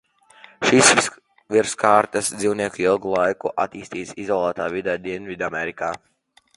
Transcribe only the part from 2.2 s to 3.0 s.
dzīvnieki